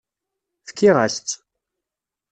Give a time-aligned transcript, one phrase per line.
[0.67, 1.35] Fkiɣ-as-tt.